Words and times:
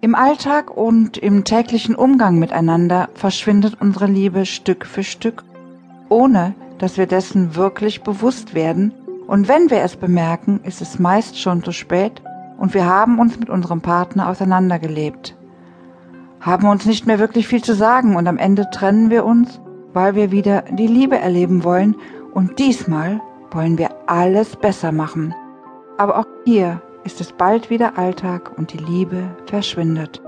Im 0.00 0.14
Alltag 0.14 0.76
und 0.76 1.16
im 1.18 1.44
täglichen 1.44 1.94
Umgang 1.94 2.38
miteinander 2.38 3.08
verschwindet 3.14 3.76
unsere 3.80 4.06
Liebe 4.06 4.46
Stück 4.46 4.86
für 4.86 5.04
Stück, 5.04 5.44
ohne 6.08 6.54
dass 6.78 6.96
wir 6.96 7.06
dessen 7.06 7.54
wirklich 7.54 8.02
bewusst 8.02 8.54
werden, 8.54 8.92
und 9.26 9.48
wenn 9.48 9.70
wir 9.70 9.82
es 9.82 9.96
bemerken, 9.96 10.60
ist 10.64 10.82
es 10.82 10.98
meist 10.98 11.40
schon 11.40 11.62
zu 11.62 11.72
spät 11.72 12.20
und 12.58 12.74
wir 12.74 12.84
haben 12.86 13.18
uns 13.18 13.38
mit 13.38 13.48
unserem 13.48 13.80
Partner 13.80 14.28
auseinandergelebt, 14.28 15.36
haben 16.40 16.68
uns 16.68 16.84
nicht 16.84 17.06
mehr 17.06 17.18
wirklich 17.18 17.46
viel 17.46 17.62
zu 17.62 17.74
sagen 17.74 18.16
und 18.16 18.26
am 18.26 18.36
Ende 18.36 18.68
trennen 18.70 19.10
wir 19.10 19.24
uns, 19.24 19.60
weil 19.92 20.14
wir 20.16 20.32
wieder 20.32 20.62
die 20.62 20.86
Liebe 20.86 21.18
erleben 21.18 21.64
wollen. 21.64 21.96
Und 22.34 22.58
diesmal 22.58 23.20
wollen 23.52 23.78
wir 23.78 23.90
alles 24.06 24.56
besser 24.56 24.90
machen. 24.90 25.34
Aber 25.98 26.18
auch 26.18 26.26
hier 26.44 26.82
ist 27.04 27.20
es 27.20 27.32
bald 27.32 27.70
wieder 27.70 27.98
Alltag 27.98 28.52
und 28.56 28.72
die 28.72 28.78
Liebe 28.78 29.36
verschwindet. 29.46 30.22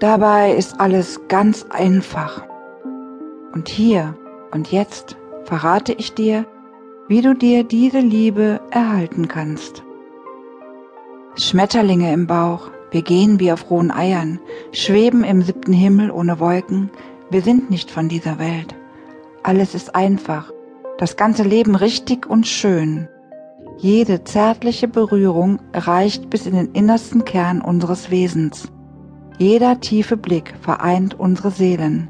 Dabei 0.00 0.54
ist 0.54 0.80
alles 0.80 1.20
ganz 1.28 1.66
einfach. 1.70 2.44
Und 3.52 3.68
hier 3.68 4.16
und 4.50 4.70
jetzt 4.70 5.16
verrate 5.44 5.92
ich 5.92 6.14
dir, 6.14 6.46
wie 7.08 7.20
du 7.20 7.34
dir 7.34 7.64
diese 7.64 8.00
Liebe 8.00 8.60
erhalten 8.70 9.28
kannst. 9.28 9.82
Schmetterlinge 11.36 12.12
im 12.12 12.26
Bauch, 12.26 12.70
wir 12.90 13.02
gehen 13.02 13.40
wie 13.40 13.52
auf 13.52 13.70
rohen 13.70 13.90
Eiern, 13.90 14.40
schweben 14.72 15.24
im 15.24 15.42
siebten 15.42 15.72
Himmel 15.72 16.10
ohne 16.10 16.38
Wolken, 16.38 16.90
wir 17.30 17.42
sind 17.42 17.70
nicht 17.70 17.90
von 17.90 18.08
dieser 18.08 18.38
Welt. 18.38 18.74
Alles 19.42 19.74
ist 19.74 19.94
einfach, 19.94 20.52
das 20.98 21.16
ganze 21.16 21.42
Leben 21.42 21.74
richtig 21.74 22.26
und 22.26 22.46
schön. 22.46 23.08
Jede 23.78 24.24
zärtliche 24.24 24.88
Berührung 24.88 25.58
reicht 25.72 26.30
bis 26.30 26.46
in 26.46 26.54
den 26.54 26.72
innersten 26.72 27.24
Kern 27.24 27.60
unseres 27.60 28.10
Wesens. 28.10 28.68
Jeder 29.38 29.80
tiefe 29.80 30.16
Blick 30.16 30.54
vereint 30.60 31.18
unsere 31.18 31.50
Seelen. 31.50 32.08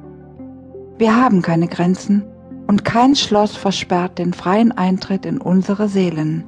Wir 0.98 1.17
haben 1.17 1.43
keine 1.43 1.67
Grenzen 1.67 2.23
und 2.67 2.84
kein 2.84 3.17
Schloss 3.17 3.56
versperrt 3.56 4.19
den 4.19 4.33
freien 4.33 4.73
Eintritt 4.73 5.27
in 5.27 5.41
unsere 5.41 5.89
Seelen. 5.89 6.45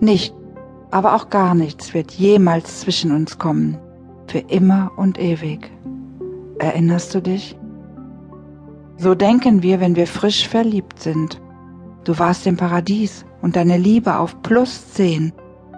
Nicht, 0.00 0.34
aber 0.90 1.14
auch 1.14 1.28
gar 1.28 1.54
nichts 1.54 1.94
wird 1.94 2.12
jemals 2.12 2.80
zwischen 2.80 3.12
uns 3.12 3.38
kommen, 3.38 3.78
für 4.26 4.38
immer 4.38 4.90
und 4.96 5.18
ewig. 5.18 5.70
Erinnerst 6.58 7.14
du 7.14 7.20
dich? 7.20 7.56
So 8.96 9.14
denken 9.14 9.62
wir, 9.62 9.80
wenn 9.80 9.96
wir 9.96 10.06
frisch 10.06 10.48
verliebt 10.48 11.00
sind. 11.00 11.40
Du 12.04 12.18
warst 12.18 12.46
im 12.46 12.56
Paradies 12.56 13.24
und 13.42 13.56
deine 13.56 13.76
Liebe 13.76 14.16
auf 14.18 14.42
plus 14.42 14.92
zehn 14.92 15.32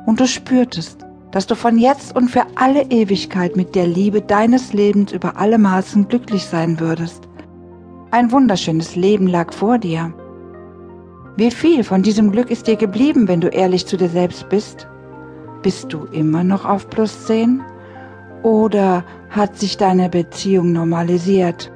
und 0.07 0.21
du 0.21 0.27
spürtest, 0.27 1.07
dass 1.31 1.47
du 1.47 1.55
von 1.55 1.79
jetzt 1.79 2.15
und 2.15 2.31
für 2.31 2.45
alle 2.57 2.83
Ewigkeit 2.91 3.57
mit 3.57 3.75
der 3.75 3.87
Liebe 3.87 4.21
deines 4.21 4.73
Lebens 4.73 5.13
über 5.13 5.37
alle 5.37 5.59
Maßen 5.59 6.09
glücklich 6.09 6.45
sein 6.45 6.79
würdest. 6.79 7.29
Ein 8.11 8.31
wunderschönes 8.31 8.95
Leben 8.95 9.27
lag 9.27 9.53
vor 9.53 9.79
dir. 9.79 10.13
Wie 11.37 11.51
viel 11.51 11.83
von 11.83 12.03
diesem 12.03 12.31
Glück 12.31 12.51
ist 12.51 12.67
dir 12.67 12.77
geblieben, 12.77 13.27
wenn 13.27 13.41
du 13.41 13.49
ehrlich 13.49 13.87
zu 13.87 13.97
dir 13.97 14.11
selbst 14.11 14.49
bist? 14.51 14.87
Bist 15.63 15.93
du 15.93 16.05
immer 16.13 16.45
noch 16.45 16.67
auf 16.67 16.91
plus 16.91 17.27
zehn? 17.27 17.63
Oder 18.43 19.05
hat 19.31 19.57
sich 19.57 19.79
deine 19.79 20.11
Beziehung 20.11 20.73
normalisiert? 20.73 21.73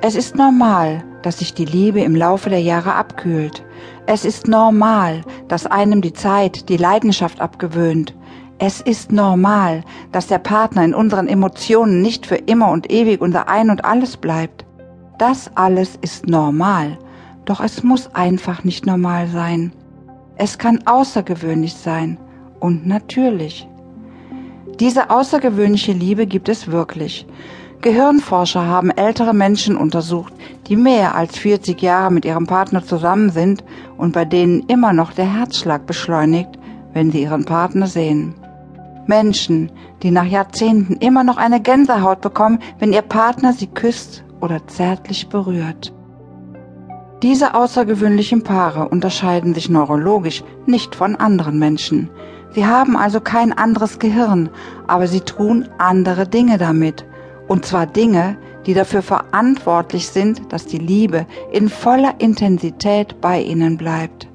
Es 0.00 0.14
ist 0.14 0.36
normal, 0.36 1.04
dass 1.20 1.40
sich 1.40 1.52
die 1.52 1.66
Liebe 1.66 2.00
im 2.00 2.16
Laufe 2.16 2.48
der 2.48 2.62
Jahre 2.62 2.94
abkühlt. 2.94 3.62
Es 4.12 4.24
ist 4.24 4.48
normal, 4.48 5.22
dass 5.46 5.66
einem 5.66 6.00
die 6.00 6.12
Zeit, 6.12 6.68
die 6.68 6.78
Leidenschaft 6.78 7.40
abgewöhnt. 7.40 8.12
Es 8.58 8.80
ist 8.80 9.12
normal, 9.12 9.84
dass 10.10 10.26
der 10.26 10.40
Partner 10.40 10.84
in 10.84 10.94
unseren 10.94 11.28
Emotionen 11.28 12.02
nicht 12.02 12.26
für 12.26 12.34
immer 12.34 12.72
und 12.72 12.90
ewig 12.90 13.20
unser 13.20 13.48
Ein 13.48 13.70
und 13.70 13.84
alles 13.84 14.16
bleibt. 14.16 14.64
Das 15.20 15.48
alles 15.54 15.96
ist 16.00 16.26
normal, 16.26 16.98
doch 17.44 17.60
es 17.60 17.84
muss 17.84 18.12
einfach 18.12 18.64
nicht 18.64 18.84
normal 18.84 19.28
sein. 19.28 19.72
Es 20.34 20.58
kann 20.58 20.80
außergewöhnlich 20.86 21.74
sein 21.74 22.18
und 22.58 22.88
natürlich. 22.88 23.68
Diese 24.80 25.10
außergewöhnliche 25.10 25.92
Liebe 25.92 26.26
gibt 26.26 26.48
es 26.48 26.66
wirklich. 26.66 27.28
Gehirnforscher 27.82 28.66
haben 28.66 28.90
ältere 28.90 29.32
Menschen 29.32 29.74
untersucht, 29.74 30.34
die 30.66 30.76
mehr 30.76 31.14
als 31.14 31.38
40 31.38 31.80
Jahre 31.80 32.12
mit 32.12 32.26
ihrem 32.26 32.46
Partner 32.46 32.84
zusammen 32.84 33.30
sind 33.30 33.64
und 33.96 34.12
bei 34.12 34.26
denen 34.26 34.64
immer 34.66 34.92
noch 34.92 35.12
der 35.12 35.32
Herzschlag 35.32 35.86
beschleunigt, 35.86 36.50
wenn 36.92 37.10
sie 37.10 37.22
ihren 37.22 37.46
Partner 37.46 37.86
sehen. 37.86 38.34
Menschen, 39.06 39.72
die 40.02 40.10
nach 40.10 40.26
Jahrzehnten 40.26 40.96
immer 40.96 41.24
noch 41.24 41.38
eine 41.38 41.60
Gänsehaut 41.60 42.20
bekommen, 42.20 42.58
wenn 42.78 42.92
ihr 42.92 43.00
Partner 43.00 43.54
sie 43.54 43.66
küsst 43.66 44.24
oder 44.42 44.66
zärtlich 44.66 45.30
berührt. 45.30 45.94
Diese 47.22 47.54
außergewöhnlichen 47.54 48.42
Paare 48.42 48.90
unterscheiden 48.90 49.54
sich 49.54 49.70
neurologisch 49.70 50.44
nicht 50.66 50.94
von 50.94 51.16
anderen 51.16 51.58
Menschen. 51.58 52.10
Sie 52.52 52.66
haben 52.66 52.96
also 52.96 53.20
kein 53.20 53.52
anderes 53.56 53.98
Gehirn, 53.98 54.50
aber 54.86 55.06
sie 55.06 55.20
tun 55.20 55.66
andere 55.78 56.26
Dinge 56.28 56.58
damit 56.58 57.06
und 57.50 57.66
zwar 57.66 57.84
Dinge, 57.84 58.36
die 58.64 58.74
dafür 58.74 59.02
verantwortlich 59.02 60.06
sind, 60.06 60.52
dass 60.52 60.66
die 60.66 60.78
Liebe 60.78 61.26
in 61.50 61.68
voller 61.68 62.14
Intensität 62.18 63.20
bei 63.20 63.42
ihnen 63.42 63.76
bleibt. 63.76 64.28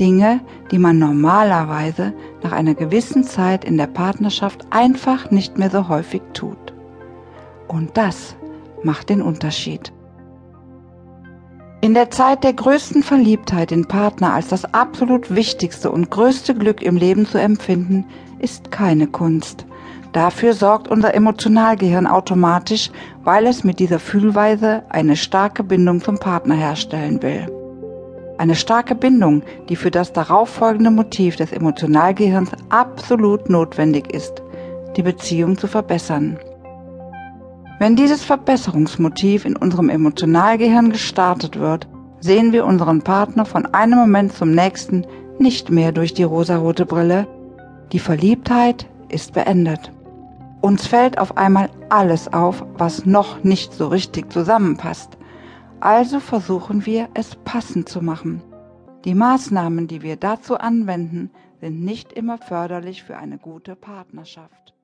Dinge, 0.00 0.40
die 0.70 0.78
man 0.78 0.98
normalerweise 0.98 2.14
nach 2.42 2.52
einer 2.52 2.72
gewissen 2.72 3.24
Zeit 3.24 3.66
in 3.66 3.76
der 3.76 3.88
Partnerschaft 3.88 4.66
einfach 4.70 5.30
nicht 5.30 5.58
mehr 5.58 5.68
so 5.68 5.88
häufig 5.90 6.22
tut. 6.32 6.72
Und 7.68 7.94
das 7.98 8.36
macht 8.82 9.10
den 9.10 9.20
Unterschied. 9.20 9.92
In 11.82 11.92
der 11.92 12.10
Zeit 12.10 12.42
der 12.42 12.54
größten 12.54 13.02
Verliebtheit 13.02 13.70
den 13.70 13.84
Partner 13.84 14.32
als 14.32 14.48
das 14.48 14.64
absolut 14.72 15.34
wichtigste 15.34 15.90
und 15.90 16.10
größte 16.10 16.54
Glück 16.54 16.80
im 16.80 16.96
Leben 16.96 17.26
zu 17.26 17.38
empfinden, 17.38 18.06
ist 18.38 18.70
keine 18.70 19.08
Kunst. 19.08 19.66
Dafür 20.16 20.54
sorgt 20.54 20.88
unser 20.88 21.12
Emotionalgehirn 21.12 22.06
automatisch, 22.06 22.90
weil 23.22 23.46
es 23.46 23.64
mit 23.64 23.78
dieser 23.78 23.98
Fühlweise 23.98 24.82
eine 24.88 25.14
starke 25.14 25.62
Bindung 25.62 26.00
zum 26.00 26.16
Partner 26.16 26.54
herstellen 26.54 27.22
will. 27.22 27.46
Eine 28.38 28.54
starke 28.54 28.94
Bindung, 28.94 29.42
die 29.68 29.76
für 29.76 29.90
das 29.90 30.14
darauffolgende 30.14 30.90
Motiv 30.90 31.36
des 31.36 31.52
Emotionalgehirns 31.52 32.52
absolut 32.70 33.50
notwendig 33.50 34.10
ist, 34.10 34.42
die 34.96 35.02
Beziehung 35.02 35.58
zu 35.58 35.66
verbessern. 35.66 36.38
Wenn 37.78 37.94
dieses 37.94 38.24
Verbesserungsmotiv 38.24 39.44
in 39.44 39.54
unserem 39.54 39.90
Emotionalgehirn 39.90 40.92
gestartet 40.92 41.60
wird, 41.60 41.86
sehen 42.20 42.54
wir 42.54 42.64
unseren 42.64 43.02
Partner 43.02 43.44
von 43.44 43.66
einem 43.74 43.98
Moment 43.98 44.32
zum 44.32 44.52
nächsten 44.52 45.06
nicht 45.38 45.70
mehr 45.70 45.92
durch 45.92 46.14
die 46.14 46.22
rosarote 46.22 46.86
Brille. 46.86 47.26
Die 47.92 47.98
Verliebtheit 47.98 48.86
ist 49.10 49.34
beendet. 49.34 49.92
Uns 50.66 50.88
fällt 50.88 51.18
auf 51.18 51.36
einmal 51.36 51.70
alles 51.90 52.26
auf, 52.32 52.66
was 52.76 53.06
noch 53.06 53.44
nicht 53.44 53.72
so 53.72 53.86
richtig 53.86 54.32
zusammenpasst. 54.32 55.16
Also 55.78 56.18
versuchen 56.18 56.84
wir, 56.84 57.08
es 57.14 57.36
passend 57.36 57.88
zu 57.88 58.02
machen. 58.02 58.42
Die 59.04 59.14
Maßnahmen, 59.14 59.86
die 59.86 60.02
wir 60.02 60.16
dazu 60.16 60.58
anwenden, 60.58 61.30
sind 61.60 61.84
nicht 61.84 62.12
immer 62.12 62.38
förderlich 62.38 63.04
für 63.04 63.16
eine 63.16 63.38
gute 63.38 63.76
Partnerschaft. 63.76 64.74